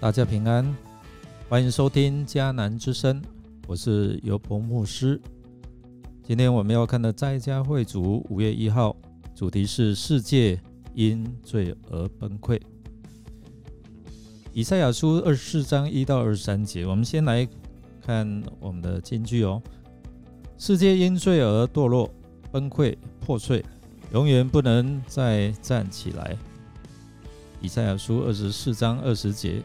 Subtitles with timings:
[0.00, 0.74] 大家平安，
[1.46, 3.20] 欢迎收听迦南之声，
[3.66, 5.20] 我是尤伯牧师。
[6.22, 8.96] 今天我们要看的在家会主五月一号，
[9.34, 10.58] 主题是世界
[10.94, 12.58] 因罪而崩溃。
[14.54, 17.46] 以赛亚书二十四章一到二十三节，我们先来
[18.00, 19.62] 看我们的金句哦。
[20.56, 22.10] 世界因罪而堕落、
[22.50, 23.62] 崩溃、破碎，
[24.14, 26.34] 永远不能再站起来。
[27.60, 29.62] 以赛亚书二十四章二十节。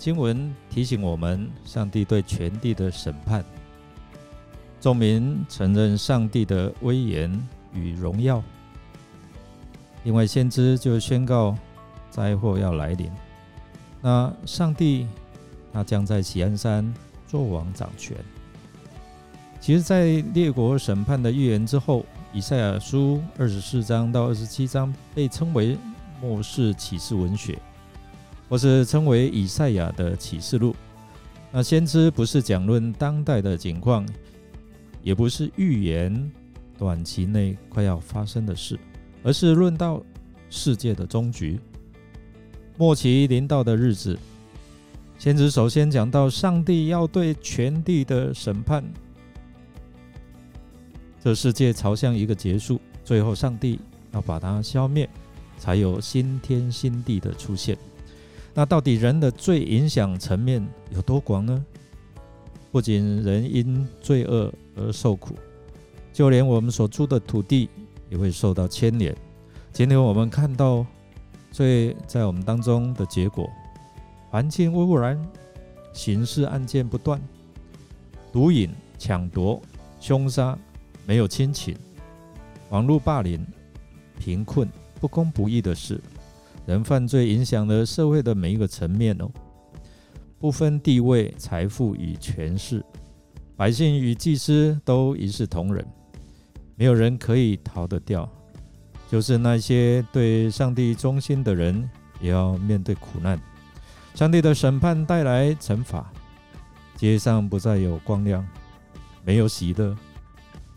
[0.00, 3.44] 经文提醒我们，上帝对全地的审判。
[4.80, 7.30] 众民承认上帝的威严
[7.74, 8.42] 与荣耀。
[10.04, 11.54] 另外，先知就宣告
[12.08, 13.10] 灾祸要来临。
[14.00, 15.06] 那上帝，
[15.70, 16.94] 他将在喜安山
[17.26, 18.16] 作王掌权。
[19.60, 25.76] 其实，在列国审判的预言之后，以赛亚书二十四章到二十七章被称为
[26.22, 27.58] 末世启示文学。
[28.50, 30.74] 或是称为以赛亚的启示录。
[31.52, 34.04] 那先知不是讲论当代的景况，
[35.02, 36.30] 也不是预言
[36.76, 38.78] 短期内快要发生的事，
[39.22, 40.02] 而是论到
[40.50, 41.58] 世界的终局、
[42.76, 44.18] 末期临到的日子。
[45.16, 48.82] 先知首先讲到上帝要对全地的审判，
[51.22, 53.78] 这世界朝向一个结束，最后上帝
[54.12, 55.08] 要把它消灭，
[55.58, 57.76] 才有新天新地的出现。
[58.52, 61.64] 那到底人的罪影响层面有多广呢？
[62.72, 65.34] 不仅人因罪恶而受苦，
[66.12, 67.68] 就连我们所住的土地
[68.08, 69.16] 也会受到牵连。
[69.72, 70.86] 今天我们看到
[71.50, 73.48] 罪在我们当中的结果：
[74.30, 75.20] 环境污染、
[75.92, 77.20] 刑事案件不断、
[78.32, 79.60] 毒瘾、抢夺、
[80.00, 80.56] 凶杀、
[81.06, 81.76] 没有亲情、
[82.68, 83.44] 网络霸凌、
[84.18, 84.68] 贫困、
[85.00, 86.00] 不公不义的事。
[86.70, 89.28] 人犯罪影响了社会的每一个层面哦，
[90.38, 92.80] 不分地位、财富与权势，
[93.56, 95.84] 百姓与祭司都一视同仁，
[96.76, 98.30] 没有人可以逃得掉。
[99.10, 103.36] 就是那些对上帝忠心的人，也要面对苦难。
[104.14, 106.08] 上帝的审判带来惩罚，
[106.94, 108.46] 街上不再有光亮，
[109.24, 109.96] 没有喜乐，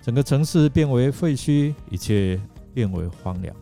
[0.00, 2.40] 整个城市变为废墟，一切
[2.72, 3.54] 变为荒凉。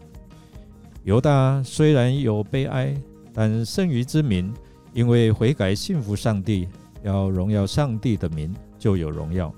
[1.02, 2.94] 犹大虽然有悲哀，
[3.32, 4.52] 但剩余之民
[4.92, 6.68] 因为悔改信服上帝，
[7.02, 9.52] 要荣耀上帝的名，就有荣耀，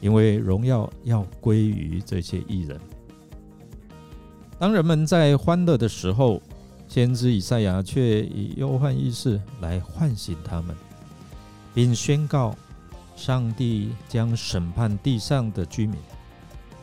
[0.00, 2.80] 因为荣耀要归于这些艺人。
[4.58, 6.40] 当人们在欢乐的时候，
[6.88, 10.74] 先知以赛亚却以忧患意识来唤醒他们，
[11.74, 12.56] 并宣告
[13.14, 15.96] 上帝将审判地上的居民，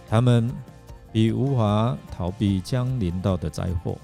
[0.07, 0.51] 他们。
[1.13, 3.95] 已无法逃避将临到的灾祸。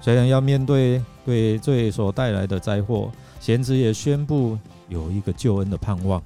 [0.00, 4.58] 虽然要面对对罪所带来的灾祸，贤子也宣布
[4.88, 6.20] 有一个救恩的盼望，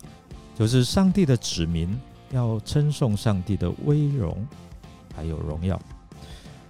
[0.58, 1.94] 就是上帝的子民
[2.32, 4.46] 要称颂上帝的威荣，
[5.14, 5.78] 还有荣耀。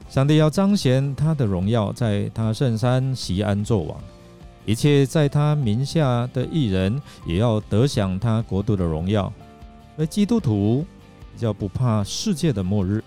[0.08, 3.96] 上帝要彰显他的荣耀，在他圣山席安作王，
[4.64, 9.32] 一切在他名下的艺人也要得享他国度的荣耀。
[9.96, 10.84] 而基督徒
[11.32, 13.02] 比较不怕世界的末日。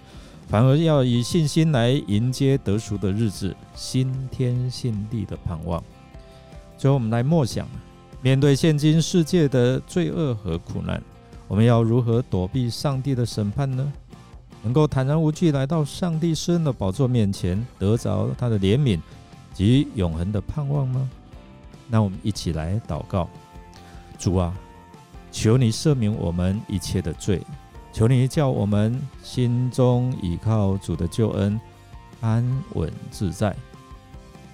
[0.49, 5.81] 反而要以信心来迎接得赎的日子，新天新地的盼望。
[6.75, 7.67] 最后，我们来默想：
[8.19, 10.99] 面对现今世界的罪恶和苦难，
[11.47, 13.93] 我们要如何躲避上帝的审判呢？
[14.63, 18.99] 能够坦然无惧来到上帝施恩的宝座面前，得着他的怜悯
[19.53, 21.07] 及永恒的盼望吗？
[21.87, 23.29] 那我们一起来祷告：
[24.17, 24.51] 主啊，
[25.31, 27.39] 求你赦免我们一切的罪。
[27.91, 31.59] 求你叫我们心中倚靠主的救恩，
[32.21, 32.45] 安
[32.75, 33.55] 稳自在，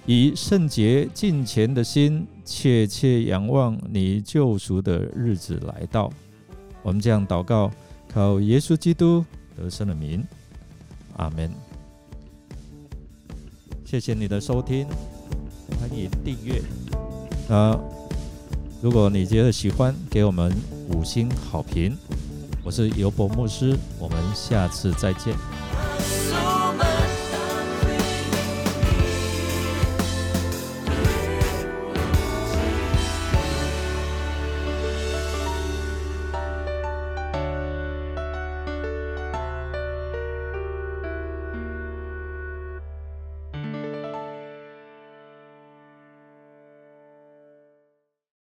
[0.06, 6.10] 以圣洁敬虔的心，切切仰望你救赎的日子来到。
[6.82, 7.70] 我们这样祷告，
[8.08, 9.24] 靠耶稣基督
[9.56, 10.24] 得胜的名，
[11.16, 11.50] 阿门。
[13.84, 14.86] 谢谢你的收听，
[15.78, 16.60] 欢迎订阅。
[17.48, 17.78] 啊，
[18.82, 20.52] 如果你觉得喜欢，给我们
[20.88, 21.96] 五星好评。
[22.66, 25.32] 我是尤博牧师，我们下次再见。